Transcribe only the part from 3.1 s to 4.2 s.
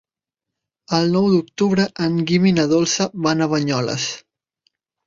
van a Banyoles.